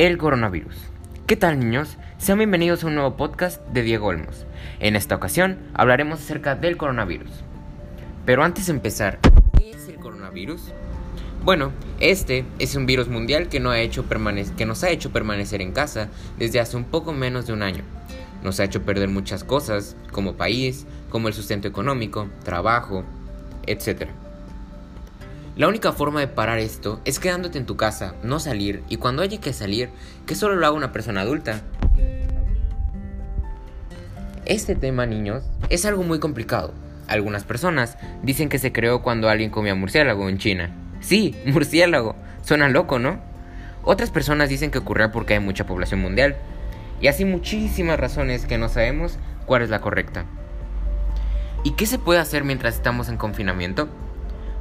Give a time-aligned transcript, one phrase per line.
[0.00, 0.74] El coronavirus.
[1.26, 1.98] ¿Qué tal niños?
[2.16, 4.46] Sean bienvenidos a un nuevo podcast de Diego Olmos.
[4.78, 7.28] En esta ocasión hablaremos acerca del coronavirus.
[8.24, 9.18] Pero antes de empezar,
[9.58, 10.72] ¿qué es el coronavirus?
[11.44, 14.06] Bueno, este es un virus mundial que, no ha hecho
[14.56, 16.08] que nos ha hecho permanecer en casa
[16.38, 17.84] desde hace un poco menos de un año.
[18.42, 23.04] Nos ha hecho perder muchas cosas, como país, como el sustento económico, trabajo,
[23.66, 24.08] etc.
[25.56, 29.22] La única forma de parar esto es quedándote en tu casa, no salir, y cuando
[29.22, 29.90] haya que salir,
[30.24, 31.60] que solo lo haga una persona adulta.
[34.46, 36.72] Este tema, niños, es algo muy complicado.
[37.08, 40.70] Algunas personas dicen que se creó cuando alguien comía murciélago en China.
[41.00, 42.14] Sí, murciélago.
[42.42, 43.20] Suena loco, ¿no?
[43.82, 46.36] Otras personas dicen que ocurrió porque hay mucha población mundial.
[47.00, 50.24] Y así muchísimas razones que no sabemos cuál es la correcta.
[51.64, 53.88] ¿Y qué se puede hacer mientras estamos en confinamiento?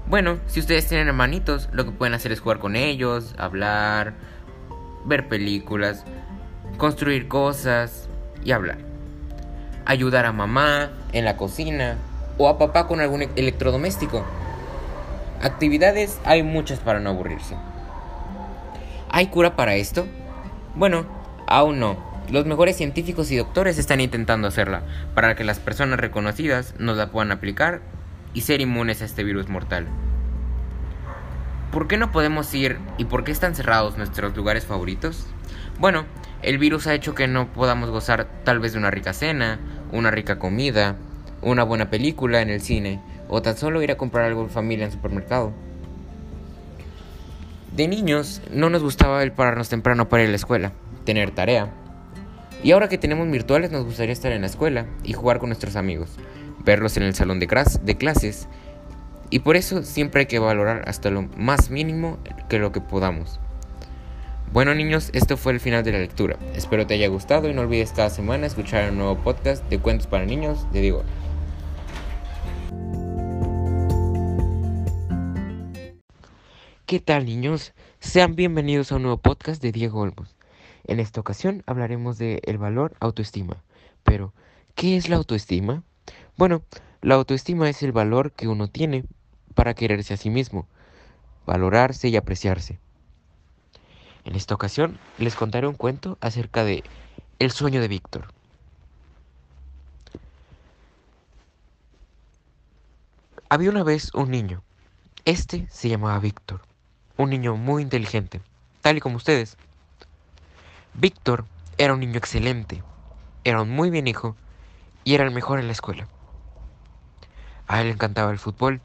[0.09, 4.15] Bueno, si ustedes tienen hermanitos, lo que pueden hacer es jugar con ellos, hablar,
[5.05, 6.03] ver películas,
[6.77, 8.09] construir cosas
[8.43, 8.79] y hablar.
[9.85, 11.97] Ayudar a mamá en la cocina
[12.39, 14.25] o a papá con algún electrodoméstico.
[15.43, 17.55] Actividades hay muchas para no aburrirse.
[19.11, 20.07] ¿Hay cura para esto?
[20.73, 21.05] Bueno,
[21.45, 21.97] aún no.
[22.31, 24.81] Los mejores científicos y doctores están intentando hacerla
[25.13, 27.81] para que las personas reconocidas nos la puedan aplicar
[28.33, 29.87] y ser inmunes a este virus mortal.
[31.71, 35.27] ¿Por qué no podemos ir y por qué están cerrados nuestros lugares favoritos?
[35.79, 36.05] Bueno,
[36.41, 39.59] el virus ha hecho que no podamos gozar tal vez de una rica cena,
[39.91, 40.95] una rica comida,
[41.41, 44.85] una buena película en el cine o tan solo ir a comprar algo en familia
[44.85, 45.53] en supermercado.
[47.75, 50.71] De niños no nos gustaba el pararnos temprano para ir a la escuela,
[51.05, 51.71] tener tarea.
[52.63, 55.75] Y ahora que tenemos virtuales nos gustaría estar en la escuela y jugar con nuestros
[55.75, 56.17] amigos
[56.63, 58.47] verlos en el salón de, clases
[59.29, 62.17] y por eso siempre hay que valorar hasta lo más mínimo
[62.49, 63.39] que lo que podamos.
[64.51, 66.37] Bueno niños, esto fue el final de la lectura.
[66.55, 70.07] Espero te haya gustado y no olvides cada semana escuchar un nuevo podcast de cuentos
[70.07, 71.03] para niños de Diego.
[76.87, 77.73] ¿Qué tal niños?
[77.99, 80.35] Sean bienvenidos a un nuevo podcast de Diego Olmos.
[80.85, 83.61] En esta ocasión hablaremos de el valor autoestima.
[84.03, 84.33] Pero,
[84.73, 85.83] ¿qué es la autoestima?
[86.39, 86.63] Bueno,
[87.01, 89.03] la autoestima es el valor que uno tiene
[89.55, 90.69] para quererse a sí mismo,
[91.45, 92.79] valorarse y apreciarse.
[94.23, 96.85] En esta ocasión les contaré un cuento acerca de
[97.39, 98.29] El sueño de Víctor.
[103.49, 104.63] Había una vez un niño.
[105.25, 106.61] Este se llamaba Víctor,
[107.17, 108.39] un niño muy inteligente,
[108.79, 109.57] tal y como ustedes.
[110.93, 111.43] Víctor
[111.77, 112.81] era un niño excelente,
[113.43, 114.37] era un muy bien hijo
[115.03, 116.07] y era el mejor en la escuela.
[117.69, 118.81] A él le encantaba el fútbol.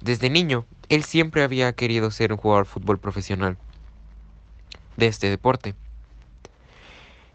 [0.00, 3.56] Desde niño, él siempre había querido ser un jugador de fútbol profesional
[4.96, 5.76] de este deporte.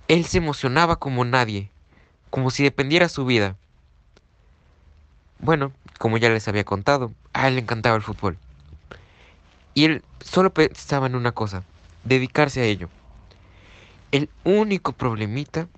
[0.10, 1.72] Él se emocionaba como nadie,
[2.30, 3.56] como si dependiera su vida.
[5.40, 8.38] Bueno, como ya les había contado, a él le encantaba el fútbol.
[9.74, 11.64] Y él solo pensaba en una cosa,
[12.04, 12.90] dedicarse a ello.
[14.12, 15.70] El único problemita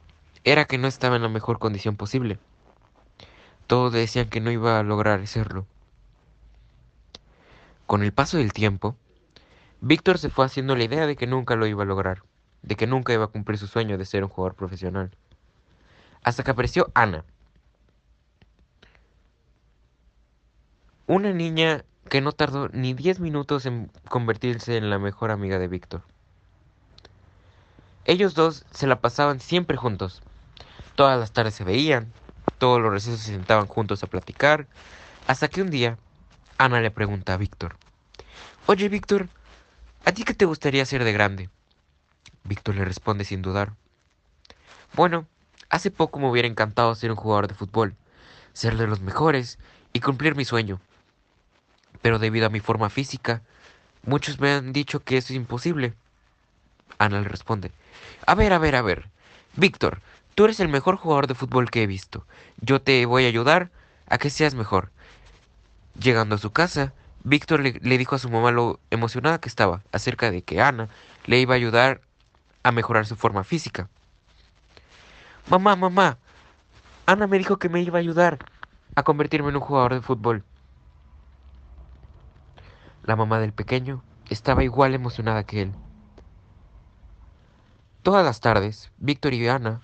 [0.44, 2.40] era que no estaba en la mejor condición posible.
[3.72, 5.66] Todos decían que no iba a lograr hacerlo.
[7.86, 8.98] Con el paso del tiempo,
[9.80, 12.22] Víctor se fue haciendo la idea de que nunca lo iba a lograr,
[12.64, 15.16] de que nunca iba a cumplir su sueño de ser un jugador profesional.
[16.22, 17.24] Hasta que apareció Ana,
[21.08, 25.70] una niña que no tardó ni 10 minutos en convertirse en la mejor amiga de
[25.70, 26.02] Víctor.
[28.03, 30.22] Ellos dos se la pasaban siempre juntos.
[30.96, 32.12] Todas las tardes se veían,
[32.61, 34.67] todos los recesos se sentaban juntos a platicar,
[35.25, 35.97] hasta que un día
[36.59, 37.75] Ana le pregunta a Víctor,
[38.67, 39.29] Oye Víctor,
[40.05, 41.49] ¿a ti qué te gustaría ser de grande?
[42.44, 43.73] Víctor le responde sin dudar,
[44.94, 45.25] Bueno,
[45.72, 47.95] hace poco me hubiera encantado ser un jugador de fútbol,
[48.53, 49.57] ser de los mejores
[49.91, 50.79] y cumplir mi sueño.
[52.03, 53.41] Pero debido a mi forma física,
[54.03, 55.96] muchos me han dicho que eso es imposible.
[56.99, 57.72] Ana le responde,
[58.28, 59.09] A ver, a ver, a ver,
[59.55, 59.99] Víctor,
[60.35, 62.25] Tú eres el mejor jugador de fútbol que he visto.
[62.61, 63.69] Yo te voy a ayudar
[64.07, 64.91] a que seas mejor.
[65.99, 66.93] Llegando a su casa,
[67.23, 70.87] Víctor le, dijo a su mamá lo emocionada que estaba acerca de que Ana
[71.25, 72.01] le iba a ayudar
[72.63, 73.89] a mejorar su forma física.
[75.49, 76.17] Mamá, mamá,
[77.05, 78.39] Ana me dijo que me iba a ayudar
[78.95, 80.43] a convertirme en un jugador de fútbol.
[83.03, 85.73] La mamá del pequeño estaba igual emocionada que él.
[88.01, 89.81] Todas las tardes, Víctor y Ana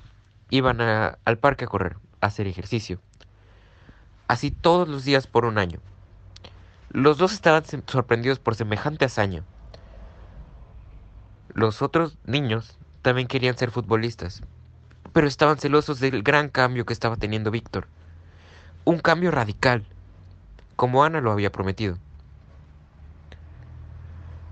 [0.50, 3.00] iban al parque a correr, a hacer ejercicio.
[4.28, 5.80] Así todos los días por un año.
[6.90, 9.44] Los dos estaban sorprendidos por semejante hazaña.
[11.54, 14.42] Los otros niños también querían ser futbolistas,
[15.14, 17.88] pero estaban celosos del gran cambio que estaba teniendo Víctor.
[18.86, 19.86] Un cambio radical,
[20.76, 21.98] como Ana lo había prometido.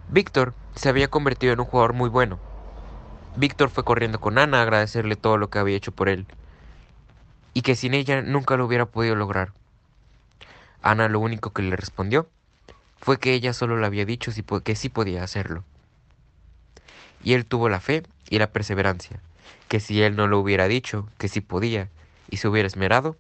[0.10, 2.40] Víctor se había convertido en un jugador muy bueno.
[3.38, 6.26] Víctor fue corriendo con Ana a agradecerle todo lo que había hecho por él
[7.54, 9.52] y que sin ella nunca lo hubiera podido lograr.
[10.82, 12.30] Ana lo único que le respondió
[12.98, 14.32] fue que ella solo le había dicho
[14.64, 15.64] que sí podía hacerlo.
[17.24, 19.20] Y él tuvo la fe y la perseverancia,
[19.68, 21.90] que si él no lo hubiera dicho que sí podía
[22.30, 23.18] y se hubiera esmerado,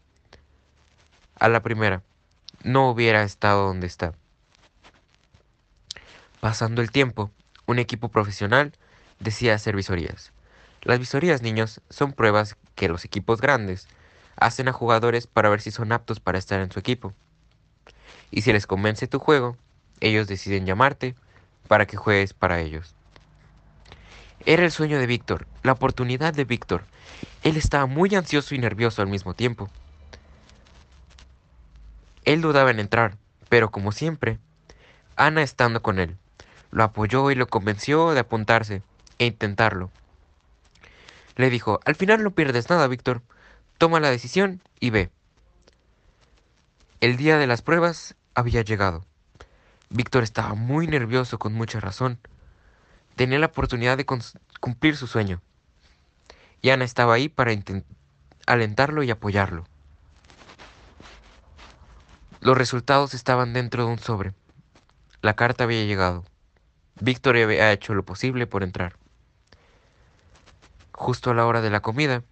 [1.39, 2.03] a la primera
[2.63, 4.13] no hubiera estado donde está.
[6.39, 7.31] Pasando el tiempo,
[7.65, 8.73] un equipo profesional
[9.19, 10.31] decía hacer visorías.
[10.81, 13.87] Las visorías, niños, son pruebas que los equipos grandes
[14.35, 17.13] hacen a jugadores para ver si son aptos para estar en su equipo.
[18.29, 19.57] Y si les convence tu juego,
[19.99, 21.15] ellos deciden llamarte
[21.67, 22.93] para que juegues para ellos.
[24.45, 26.83] Era el sueño de Víctor, la oportunidad de Víctor.
[27.41, 29.69] Él estaba muy ansioso y nervioso al mismo tiempo.
[32.25, 33.17] Él dudaba en entrar,
[33.49, 34.37] pero como siempre,
[35.15, 36.17] Ana estando con él,
[36.69, 38.83] lo apoyó y lo convenció de apuntarse
[39.19, 39.91] e intentarlo.
[41.35, 43.21] Le dijo, al final no pierdes nada, Víctor.
[43.77, 45.09] Toma la decisión y ve.
[47.01, 49.05] El día de las pruebas había llegado.
[49.89, 52.19] Víctor estaba muy nervioso con mucha razón.
[53.15, 54.05] Tenía la oportunidad de
[54.59, 55.41] cumplir su sueño.
[56.61, 57.53] Y Ana estaba ahí para
[58.47, 59.65] alentarlo y apoyarlo.
[62.39, 64.33] Los resultados estaban dentro de un sobre.
[65.21, 66.23] La carta había llegado.
[66.99, 68.97] Víctor había hecho lo posible por entrar.
[70.97, 72.23] Justo a la hora de la comida,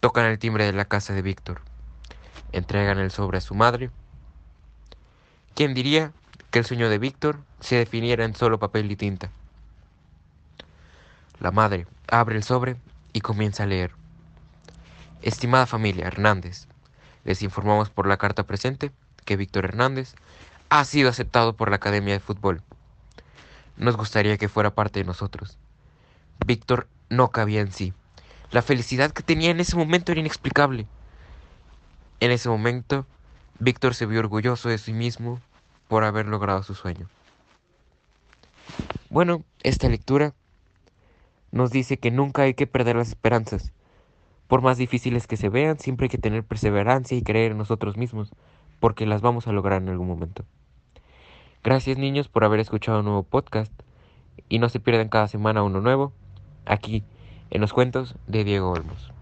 [0.00, 1.60] tocan el timbre de la casa de Víctor.
[2.52, 3.90] Entregan el sobre a su madre.
[5.54, 6.12] ¿Quién diría
[6.50, 9.30] que el sueño de Víctor se definiera en solo papel y tinta?
[11.40, 12.76] La madre abre el sobre
[13.12, 13.92] y comienza a leer.
[15.22, 16.66] Estimada familia Hernández,
[17.24, 18.92] les informamos por la carta presente
[19.24, 20.14] que Víctor Hernández
[20.68, 22.62] ha sido aceptado por la Academia de Fútbol
[23.80, 25.56] nos gustaría que fuera parte de nosotros.
[26.44, 27.92] Víctor no cabía en sí.
[28.50, 30.86] La felicidad que tenía en ese momento era inexplicable.
[32.20, 33.06] En ese momento,
[33.58, 35.40] Víctor se vio orgulloso de sí mismo
[35.88, 37.08] por haber logrado su sueño.
[39.10, 40.34] Bueno, esta lectura
[41.50, 43.72] nos dice que nunca hay que perder las esperanzas.
[44.46, 47.96] Por más difíciles que se vean, siempre hay que tener perseverancia y creer en nosotros
[47.96, 48.30] mismos,
[48.78, 50.44] porque las vamos a lograr en algún momento.
[51.62, 53.72] Gracias niños por haber escuchado un nuevo podcast
[54.48, 56.12] y no se pierdan cada semana uno nuevo
[56.66, 57.04] aquí
[57.50, 59.12] en los cuentos de Diego Olmos.